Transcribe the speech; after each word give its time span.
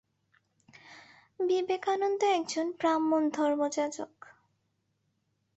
বিবে 1.39 1.77
কানন্দ 1.77 2.21
একজন 2.37 2.67
ব্রাহ্মণ 2.79 3.23
ধর্মযাজক। 3.29 4.13